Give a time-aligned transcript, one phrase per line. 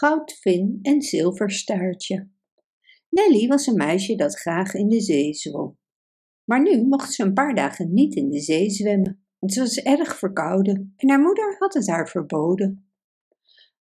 [0.00, 2.28] Goudvin en Zilverstaartje.
[3.08, 5.78] Nelly was een meisje dat graag in de zee zwom.
[6.44, 9.76] Maar nu mocht ze een paar dagen niet in de zee zwemmen, want ze was
[9.76, 12.90] erg verkouden en haar moeder had het haar verboden.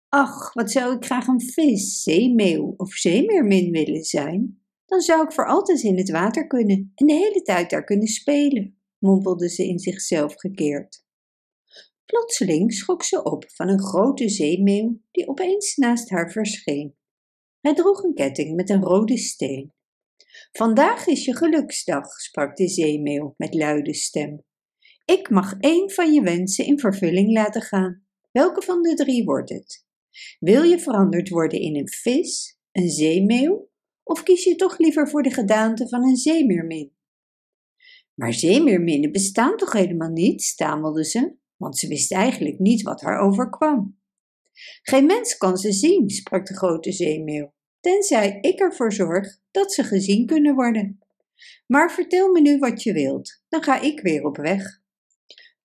[0.07, 4.61] Ach, wat zou ik graag een vis, zeemeeuw of zeemeermin willen zijn.
[4.85, 8.07] Dan zou ik voor altijd in het water kunnen en de hele tijd daar kunnen
[8.07, 11.07] spelen, mompelde ze in zichzelf gekeerd.
[12.09, 16.95] Plotseling schrok ze op van een grote zeemeeuw die opeens naast haar verscheen.
[17.61, 19.73] Hij droeg een ketting met een rode steen.
[20.51, 24.43] Vandaag is je geluksdag, sprak de zeemeeuw met luide stem.
[25.05, 28.05] Ik mag één van je wensen in vervulling laten gaan.
[28.31, 29.85] Welke van de drie wordt het?
[30.39, 33.69] Wil je veranderd worden in een vis, een zeemeeuw,
[34.03, 36.93] of kies je toch liever voor de gedaante van een zeemeermin?
[38.13, 43.19] Maar zeemeerminnen bestaan toch helemaal niet, stamelde ze, want ze wist eigenlijk niet wat haar
[43.19, 43.97] overkwam.
[44.81, 49.83] Geen mens kan ze zien, sprak de grote zeemeeuw, tenzij ik ervoor zorg dat ze
[49.83, 50.99] gezien kunnen worden.
[51.67, 54.81] Maar vertel me nu wat je wilt, dan ga ik weer op weg.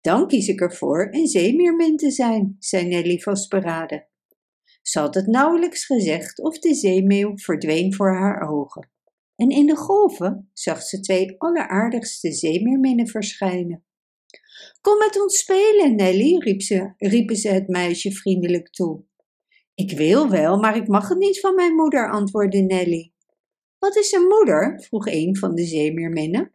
[0.00, 4.06] Dan kies ik ervoor een zeemeermin te zijn, zei Nelly vastberaden.
[4.82, 8.90] Ze had het nauwelijks gezegd of de zeemeeuw verdween voor haar ogen.
[9.36, 13.84] En in de golven zag ze twee alleraardigste zeemeerminnen verschijnen.
[14.80, 19.04] Kom met ons spelen, Nelly, riep ze, riepen ze het meisje vriendelijk toe.
[19.74, 23.12] Ik wil wel, maar ik mag het niet van mijn moeder, antwoordde Nelly.
[23.78, 24.82] Wat is een moeder?
[24.82, 26.52] vroeg een van de zeemeerminnen.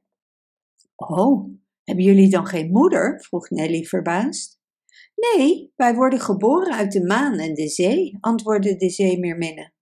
[0.95, 1.49] Oh,
[1.83, 3.21] hebben jullie dan geen moeder?
[3.21, 4.59] vroeg Nelly verbaasd.
[5.15, 9.73] Nee, wij worden geboren uit de maan en de zee, antwoordde de zeemeerminnen.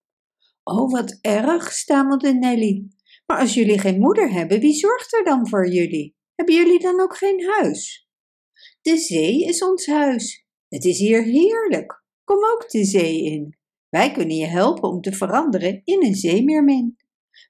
[0.64, 2.88] Oh, wat erg, stamelde Nelly.
[3.26, 6.16] Maar als jullie geen moeder hebben, wie zorgt er dan voor jullie?
[6.36, 8.07] Hebben jullie dan ook geen huis?
[8.88, 10.46] De zee is ons huis.
[10.68, 12.04] Het is hier heerlijk.
[12.24, 13.58] Kom ook de zee in.
[13.90, 16.98] Wij kunnen je helpen om te veranderen in een zeemeermin.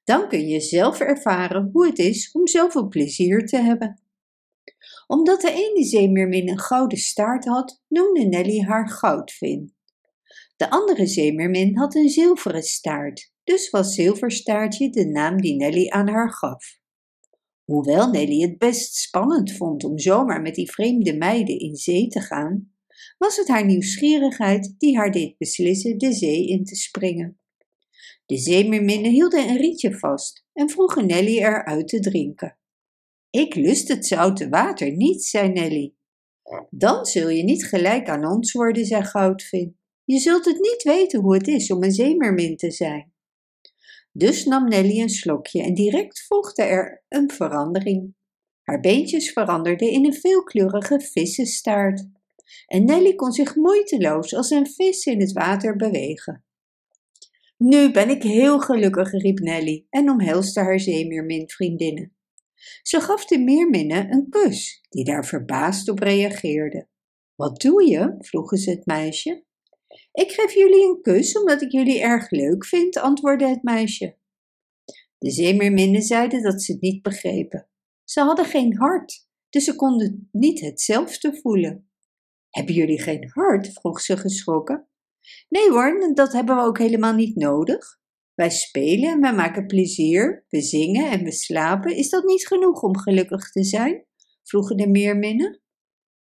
[0.03, 4.01] Dan kun je zelf ervaren hoe het is om zoveel plezier te hebben.
[5.07, 9.75] Omdat de ene zeemeermin een gouden staart had, noemde Nelly haar goudvin.
[10.55, 16.07] De andere zeemeermin had een zilveren staart, dus was zilverstaartje de naam die Nelly aan
[16.07, 16.76] haar gaf.
[17.67, 22.19] Hoewel Nelly het best spannend vond om zomaar met die vreemde meiden in zee te
[22.19, 22.71] gaan,
[23.17, 27.39] was het haar nieuwsgierigheid die haar deed beslissen de zee in te springen.
[28.25, 32.57] De zeemeerminnen hielden een rietje vast en vroegen Nelly eruit te drinken.
[33.29, 35.93] Ik lust het zoute water niet, zei Nelly.
[36.69, 39.77] Dan zul je niet gelijk aan ons worden, zei Goudvin.
[40.03, 43.13] Je zult het niet weten hoe het is om een zeemeermin te zijn.
[44.17, 48.15] Dus nam Nelly een slokje en direct volgde er een verandering.
[48.61, 52.07] Haar beentjes veranderden in een veelkleurige vissenstaart.
[52.67, 56.45] En Nelly kon zich moeiteloos als een vis in het water bewegen.
[57.57, 62.15] Nu ben ik heel gelukkig, riep Nelly en omhelste haar zeemeermin-vriendinnen.
[62.81, 66.87] Ze gaf de meerminnen een kus, die daar verbaasd op reageerde.
[67.35, 68.15] Wat doe je?
[68.19, 69.45] vroegen ze het meisje.
[70.17, 74.17] Ik geef jullie een kus omdat ik jullie erg leuk vind, antwoordde het meisje.
[75.17, 77.69] De zeemeerminnen zeiden dat ze het niet begrepen.
[78.03, 81.89] Ze hadden geen hart, dus ze konden niet hetzelfde voelen.
[82.49, 83.73] Hebben jullie geen hart?
[83.73, 84.87] vroeg ze geschrokken.
[85.49, 87.99] Nee hoor, dat hebben we ook helemaal niet nodig.
[88.33, 91.95] Wij spelen en wij maken plezier, we zingen en we slapen.
[91.95, 94.05] Is dat niet genoeg om gelukkig te zijn?
[94.43, 95.61] vroegen de meerminnen.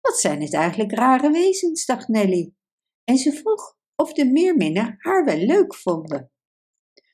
[0.00, 2.54] Wat zijn het eigenlijk rare wezens, dacht Nelly.
[3.04, 6.30] En ze vroeg of de meerminnen haar wel leuk vonden.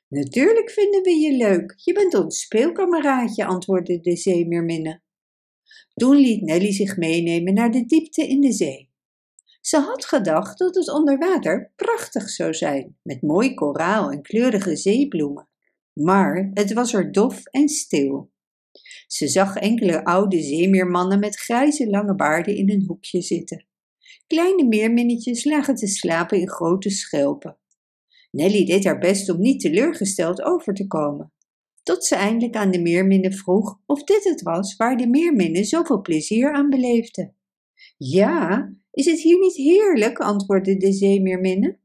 [0.08, 1.72] Natuurlijk vinden we je leuk.
[1.76, 5.02] Je bent ons speelkameraadje, antwoordde de zeemeerminnen.
[5.94, 8.90] Toen liet Nelly zich meenemen naar de diepte in de zee.
[9.60, 14.76] Ze had gedacht dat het onder water prachtig zou zijn, met mooi koraal en kleurige
[14.76, 15.48] zeebloemen.
[15.92, 18.30] Maar het was er dof en stil.
[19.06, 23.66] Ze zag enkele oude zeemeermannen met grijze lange baarden in een hoekje zitten.
[24.30, 27.58] Kleine meerminnetjes lagen te slapen in grote schelpen.
[28.30, 31.32] Nelly deed haar best om niet teleurgesteld over te komen,
[31.82, 36.00] tot ze eindelijk aan de meerminnen vroeg of dit het was waar de meerminnen zoveel
[36.00, 37.36] plezier aan beleefden.
[37.96, 40.18] Ja, is het hier niet heerlijk?
[40.18, 41.80] antwoordde de zeemeerminnen.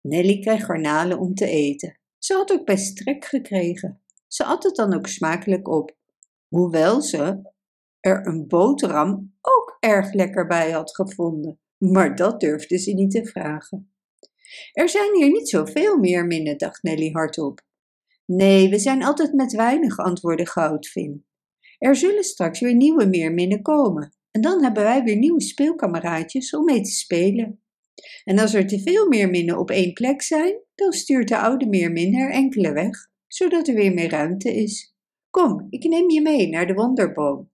[0.00, 1.98] Nelly kreeg garnalen om te eten.
[2.18, 4.02] Ze had ook best trek gekregen.
[4.26, 5.96] Ze at het dan ook smakelijk op,
[6.48, 7.52] hoewel ze
[8.00, 11.58] er een boterham ook erg lekker bij had gevonden.
[11.80, 13.92] Maar dat durfde ze niet te vragen.
[14.72, 17.60] Er zijn hier niet zoveel meerminnen, dacht Nelly hardop.
[18.26, 21.24] Nee, we zijn altijd met weinig, antwoordde Goudvin.
[21.78, 24.14] Er zullen straks weer nieuwe meerminnen komen.
[24.30, 27.62] En dan hebben wij weer nieuwe speelkameraadjes om mee te spelen.
[28.24, 32.14] En als er te veel meerminnen op één plek zijn, dan stuurt de oude meermin
[32.14, 34.94] er enkele weg, zodat er weer meer ruimte is.
[35.30, 37.50] Kom, ik neem je mee naar de wonderboom.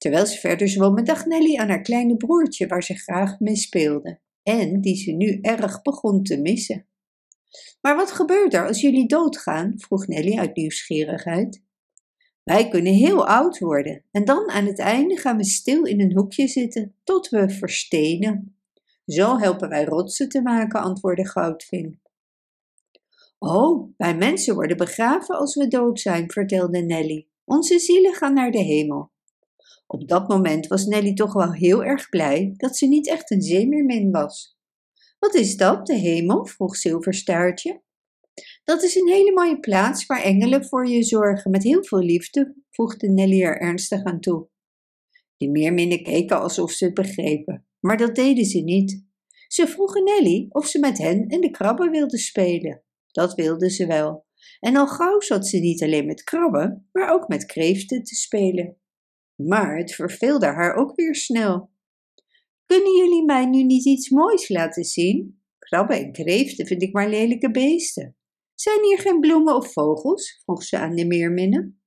[0.00, 4.20] Terwijl ze verder zwommen, dacht Nelly aan haar kleine broertje waar ze graag mee speelde
[4.42, 6.86] en die ze nu erg begon te missen.
[7.80, 9.74] Maar wat gebeurt er als jullie doodgaan?
[9.76, 11.62] vroeg Nelly uit nieuwsgierigheid.
[12.42, 16.14] Wij kunnen heel oud worden en dan aan het einde gaan we stil in een
[16.14, 18.56] hoekje zitten tot we verstenen.
[19.06, 22.00] Zo helpen wij rotsen te maken, antwoordde Goudvin.
[23.38, 27.26] Oh, wij mensen worden begraven als we dood zijn, vertelde Nelly.
[27.44, 29.10] Onze zielen gaan naar de hemel.
[29.92, 33.42] Op dat moment was Nelly toch wel heel erg blij dat ze niet echt een
[33.42, 34.58] zeemeermin was.
[35.18, 36.46] Wat is dat, de hemel?
[36.46, 37.82] vroeg Zilverstaartje.
[38.64, 42.54] Dat is een hele mooie plaats waar engelen voor je zorgen met heel veel liefde,
[42.70, 44.48] voegde Nelly er ernstig aan toe.
[45.36, 49.04] De meerminnen keken alsof ze het begrepen, maar dat deden ze niet.
[49.48, 52.82] Ze vroegen Nelly of ze met hen en de krabben wilde spelen.
[53.10, 54.26] Dat wilde ze wel.
[54.60, 58.79] En al gauw zat ze niet alleen met krabben, maar ook met kreeften te spelen.
[59.46, 61.70] Maar het verveelde haar ook weer snel.
[62.66, 65.42] Kunnen jullie mij nu niet iets moois laten zien?
[65.58, 68.16] Krabben en kreeften vind ik maar lelijke beesten.
[68.54, 70.40] Zijn hier geen bloemen of vogels?
[70.42, 71.82] vroeg ze aan de meerminnen.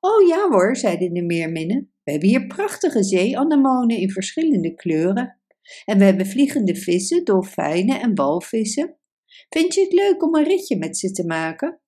[0.00, 1.92] Oh ja hoor, zeiden de meerminnen.
[2.02, 5.40] We hebben hier prachtige zeeanemonen in verschillende kleuren.
[5.84, 8.98] En we hebben vliegende vissen, dolfijnen en walvissen.
[9.48, 11.80] Vind je het leuk om een ritje met ze te maken?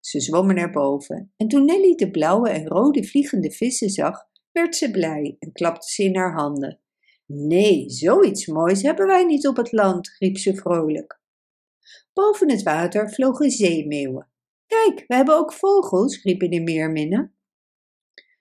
[0.00, 4.18] Ze zwommen naar boven en toen Nelly de blauwe en rode vliegende vissen zag,
[4.56, 6.80] werd ze blij en klapte ze in haar handen.
[7.26, 11.20] Nee, zoiets moois hebben wij niet op het land, riep ze vrolijk.
[12.12, 14.28] Boven het water vlogen zeemeeuwen.
[14.66, 17.34] Kijk, we hebben ook vogels, riepen de meerminnen.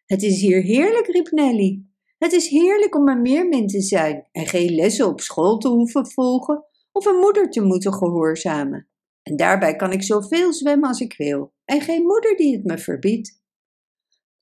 [0.05, 1.83] Het is hier heerlijk, riep Nelly.
[2.17, 6.07] Het is heerlijk om een meermin te zijn en geen lessen op school te hoeven
[6.07, 8.87] volgen of een moeder te moeten gehoorzamen.
[9.23, 12.77] En daarbij kan ik zoveel zwemmen als ik wil en geen moeder die het me
[12.77, 13.43] verbiedt.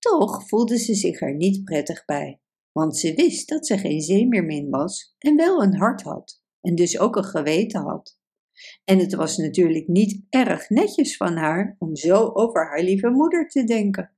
[0.03, 2.39] Toch voelde ze zich er niet prettig bij,
[2.71, 6.99] want ze wist dat ze geen zeemeermin was en wel een hart had en dus
[6.99, 8.19] ook een geweten had.
[8.83, 13.47] En het was natuurlijk niet erg netjes van haar om zo over haar lieve moeder
[13.47, 14.15] te denken.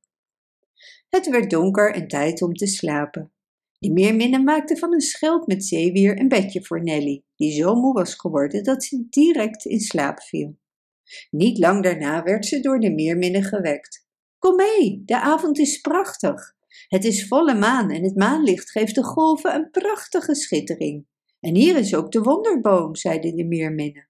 [1.09, 3.31] Het werd donker en tijd om te slapen.
[3.77, 7.93] De meerminnen maakte van een schelp met zeewier een bedje voor Nelly, die zo moe
[7.93, 10.57] was geworden dat ze direct in slaap viel.
[11.29, 14.04] Niet lang daarna werd ze door de meerminnen gewekt.
[14.45, 16.55] Kom mee, de avond is prachtig.
[16.87, 21.05] Het is volle maan en het maanlicht geeft de golven een prachtige schittering.
[21.39, 24.09] En hier is ook de wonderboom, zeiden de meerminnen.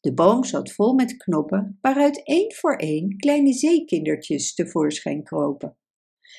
[0.00, 5.76] De boom zat vol met knoppen, waaruit één voor één kleine zeekindertjes tevoorschijn kropen.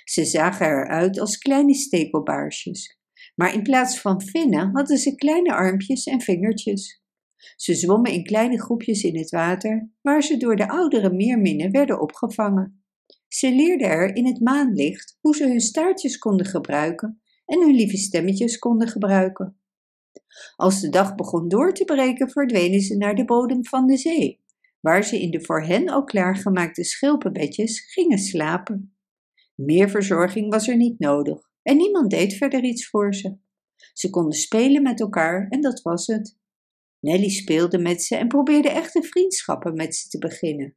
[0.03, 2.99] Ze zagen eruit als kleine stekelbaarsjes,
[3.35, 7.01] maar in plaats van vinnen hadden ze kleine armpjes en vingertjes.
[7.55, 12.01] Ze zwommen in kleine groepjes in het water, waar ze door de oudere meerminnen werden
[12.01, 12.80] opgevangen.
[13.33, 17.97] Ze leerden er in het maanlicht hoe ze hun staartjes konden gebruiken en hun lieve
[17.97, 19.59] stemmetjes konden gebruiken.
[20.55, 24.43] Als de dag begon door te breken, verdwenen ze naar de bodem van de zee,
[24.79, 28.95] waar ze in de voor hen al klaargemaakte schilpenbedjes gingen slapen.
[29.55, 33.37] Meer verzorging was er niet nodig en niemand deed verder iets voor ze.
[33.93, 36.37] Ze konden spelen met elkaar en dat was het.
[36.99, 40.75] Nelly speelde met ze en probeerde echte vriendschappen met ze te beginnen.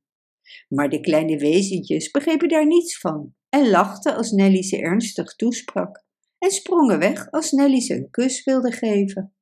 [0.69, 6.05] Maar de kleine wezentjes begrepen daar niets van en lachten als Nelly ze ernstig toesprak
[6.39, 9.35] en sprongen weg als Nelly ze een kus wilde geven.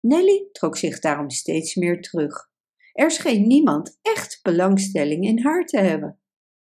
[0.00, 2.50] Nelly trok zich daarom steeds meer terug.
[2.92, 6.20] Er scheen niemand echt belangstelling in haar te hebben.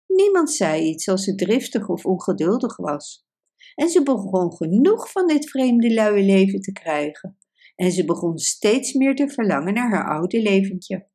[0.06, 3.26] Niemand zei iets als ze driftig of ongeduldig was.
[3.74, 7.38] En ze begon genoeg van dit vreemde luie leven te krijgen.
[7.76, 11.09] En ze begon steeds meer te verlangen naar haar oude leventje.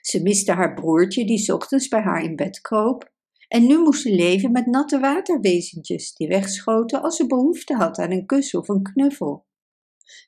[0.00, 3.12] Ze miste haar broertje die ochtends bij haar in bed kroop.
[3.48, 8.10] En nu moest ze leven met natte waterwezentjes die wegschoten als ze behoefte had aan
[8.10, 9.46] een kus of een knuffel.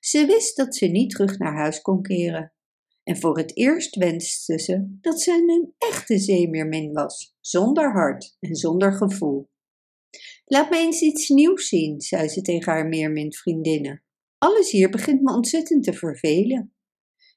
[0.00, 2.52] Ze wist dat ze niet terug naar huis kon keren.
[3.04, 8.54] En voor het eerst wenste ze dat ze een echte zeemeermin was, zonder hart en
[8.54, 9.50] zonder gevoel.
[10.44, 14.02] Laat me eens iets nieuws zien, zei ze tegen haar meerminvriendinnen.
[14.38, 16.74] Alles hier begint me ontzettend te vervelen.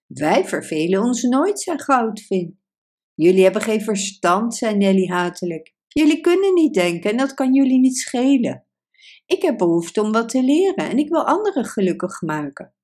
[0.08, 2.60] Wij vervelen ons nooit, zei Goudvin.
[3.14, 5.74] Jullie hebben geen verstand, zei Nelly hatelijk.
[5.88, 8.68] Jullie kunnen niet denken en dat kan jullie niet schelen.
[9.26, 12.76] Ik heb behoefte om wat te leren en ik wil anderen gelukkig maken.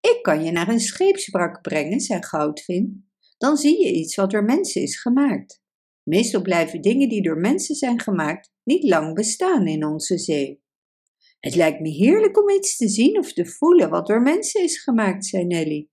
[0.00, 3.10] Ik kan je naar een scheepsbrak brengen, zei Goudvin.
[3.38, 5.62] Dan zie je iets wat door mensen is gemaakt.
[6.02, 10.62] Meestal blijven dingen die door mensen zijn gemaakt niet lang bestaan in onze zee.
[11.40, 14.82] Het lijkt me heerlijk om iets te zien of te voelen wat door mensen is
[14.82, 15.88] gemaakt, zei Nelly.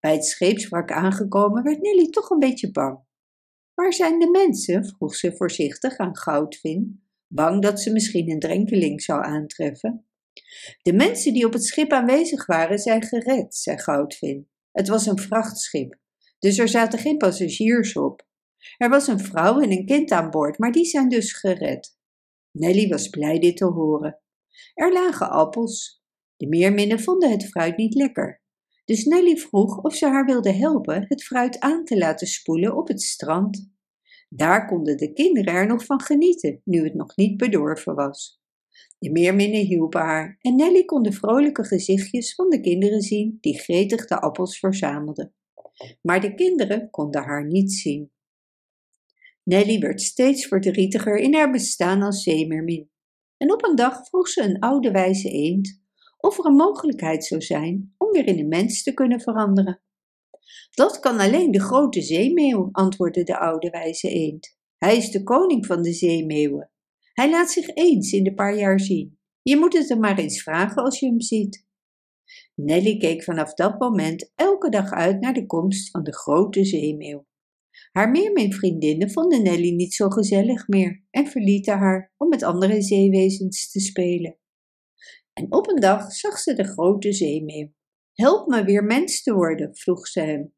[0.00, 3.06] Bij het scheepswrak aangekomen werd Nelly toch een beetje bang.
[3.74, 4.86] Waar zijn de mensen?
[4.86, 10.06] vroeg ze voorzichtig aan Goudvin, bang dat ze misschien een drenkeling zou aantreffen.
[10.82, 14.48] De mensen die op het schip aanwezig waren zijn gered, zei Goudvin.
[14.72, 15.98] Het was een vrachtschip,
[16.38, 18.26] dus er zaten geen passagiers op.
[18.76, 21.96] Er was een vrouw en een kind aan boord, maar die zijn dus gered.
[22.50, 24.20] Nelly was blij dit te horen.
[24.74, 26.02] Er lagen appels.
[26.36, 28.42] De meerminnen vonden het fruit niet lekker.
[28.88, 32.88] Dus Nelly vroeg of ze haar wilde helpen het fruit aan te laten spoelen op
[32.88, 33.70] het strand.
[34.28, 38.40] Daar konden de kinderen er nog van genieten, nu het nog niet bedorven was.
[38.98, 43.58] De meerminnen hielpen haar en Nelly kon de vrolijke gezichtjes van de kinderen zien die
[43.58, 45.34] gretig de appels verzamelden.
[46.02, 48.10] Maar de kinderen konden haar niet zien.
[49.42, 52.90] Nelly werd steeds verdrietiger in haar bestaan als zeemermin.
[53.36, 55.86] En op een dag vroeg ze een oude wijze eend
[56.18, 59.82] of er een mogelijkheid zou zijn weer in een mens te kunnen veranderen.
[60.74, 64.56] Dat kan alleen de grote zeemeeuw, antwoordde de oude wijze eend.
[64.78, 66.70] Hij is de koning van de zeemeeuwen.
[67.12, 69.18] Hij laat zich eens in de paar jaar zien.
[69.42, 71.66] Je moet het hem maar eens vragen als je hem ziet.
[72.54, 77.26] Nelly keek vanaf dat moment elke dag uit naar de komst van de grote zeemeeuw.
[77.92, 83.70] Haar meerminvriendinnen vonden Nelly niet zo gezellig meer en verlieten haar om met andere zeewezens
[83.70, 84.38] te spelen.
[85.32, 87.72] En op een dag zag ze de grote zeemeeuw.
[88.20, 90.54] Help me weer mens te worden, vroeg ze hem.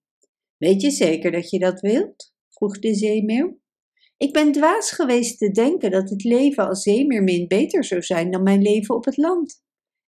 [0.57, 2.35] Weet je zeker dat je dat wilt?
[2.49, 3.59] vroeg de zeemeeuw.
[4.17, 8.43] Ik ben dwaas geweest te denken dat het leven als zeemeermin beter zou zijn dan
[8.43, 9.63] mijn leven op het land.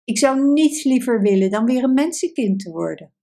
[0.05, 3.15] Ik zou niets liever willen dan weer een mensenkind te worden.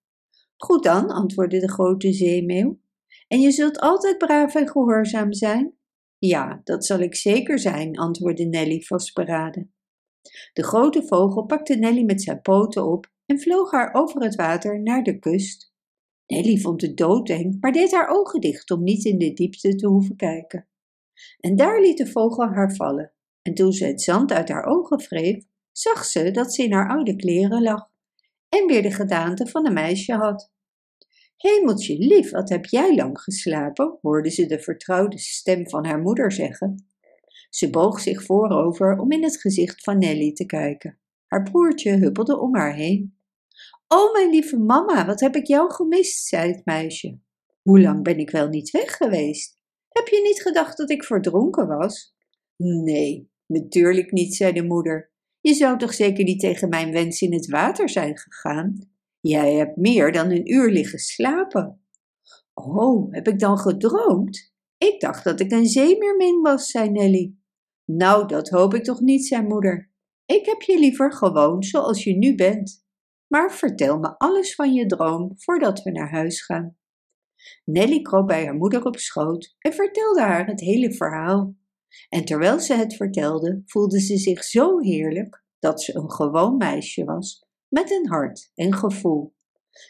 [0.57, 2.79] Goed dan, antwoordde de grote zeemeeuw.
[3.27, 5.77] En je zult altijd braaf en gehoorzaam zijn?
[6.17, 9.73] Ja, dat zal ik zeker zijn, antwoordde Nelly vastberaden.
[10.53, 14.81] De grote vogel pakte Nelly met zijn poten op en vloog haar over het water
[14.81, 15.73] naar de kust.
[16.27, 19.87] Nelly vond het doodeng, maar deed haar ogen dicht om niet in de diepte te
[19.87, 20.67] hoeven kijken.
[21.39, 24.97] En daar liet de vogel haar vallen, en toen ze het zand uit haar ogen
[24.97, 27.89] wreef, zag ze dat ze in haar oude kleren lag
[28.49, 30.51] en weer de gedaante van een meisje had.
[31.37, 33.97] Hemeltje lief, wat heb jij lang geslapen?
[34.01, 36.85] hoorde ze de vertrouwde stem van haar moeder zeggen.
[37.49, 40.99] Ze boog zich voorover om in het gezicht van Nelly te kijken.
[41.27, 43.18] Haar broertje huppelde om haar heen.
[43.93, 47.19] O, mijn lieve mama, wat heb ik jou gemist, zei het meisje.
[47.61, 49.57] Hoe lang ben ik wel niet weg geweest?
[49.89, 52.15] Heb je niet gedacht dat ik verdronken was?
[52.57, 55.11] Nee, natuurlijk niet, zei de moeder.
[55.41, 58.89] Je zou toch zeker niet tegen mijn wens in het water zijn gegaan?
[59.19, 61.81] Jij hebt meer dan een uur liggen slapen.
[62.53, 64.53] Oh, heb ik dan gedroomd?
[64.77, 67.35] Ik dacht dat ik een zeemeermin was, zei Nelly.
[67.85, 69.91] Nou, dat hoop ik toch niet, zei moeder.
[70.25, 72.87] Ik heb je liever gewoon zoals je nu bent.
[73.29, 76.77] Maar vertel me alles van je droom voordat we naar huis gaan.
[77.65, 81.55] Nelly kroop bij haar moeder op schoot en vertelde haar het hele verhaal.
[82.09, 87.03] En terwijl ze het vertelde, voelde ze zich zo heerlijk dat ze een gewoon meisje
[87.03, 89.35] was, met een hart en gevoel.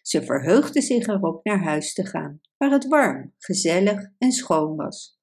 [0.02, 5.20] Ze verheugde zich erop naar huis te gaan, waar het warm, gezellig en schoon was.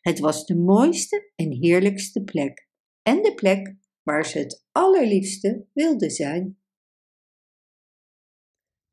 [0.00, 2.68] Het was de mooiste en heerlijkste plek
[3.02, 6.59] en de plek waar ze het allerliefste wilde zijn.